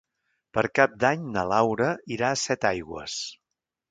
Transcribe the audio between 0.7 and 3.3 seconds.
Cap d'Any na Laura irà a Setaigües.